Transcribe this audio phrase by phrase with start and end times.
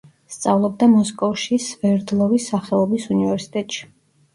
[0.35, 3.93] სწავლობდა მოსკოვში სვერდლოვის სახელობის უნივერსიტეტში.